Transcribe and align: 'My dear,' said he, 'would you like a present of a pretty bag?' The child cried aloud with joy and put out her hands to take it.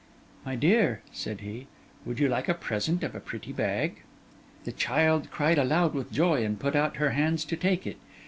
'My 0.43 0.55
dear,' 0.55 1.03
said 1.11 1.41
he, 1.41 1.67
'would 2.07 2.17
you 2.19 2.27
like 2.27 2.49
a 2.49 2.55
present 2.55 3.03
of 3.03 3.13
a 3.13 3.19
pretty 3.19 3.53
bag?' 3.53 4.01
The 4.63 4.71
child 4.71 5.29
cried 5.29 5.59
aloud 5.59 5.93
with 5.93 6.11
joy 6.11 6.43
and 6.43 6.59
put 6.59 6.75
out 6.75 6.97
her 6.97 7.11
hands 7.11 7.45
to 7.45 7.55
take 7.55 7.85
it. 7.85 7.97